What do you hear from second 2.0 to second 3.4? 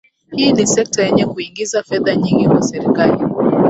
nyingi kwa serikali